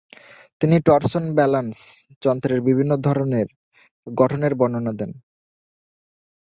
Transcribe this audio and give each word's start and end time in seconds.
তিনি 0.61 0.75
“torsion 0.81 1.25
balance” 1.37 1.77
যন্ত্রের 2.21 2.59
বিভিন্ন 2.61 2.91
ধরেনের 3.05 3.47
গঠনের 4.07 4.53
বর্ণনা 4.55 4.93
দেন। 4.99 5.11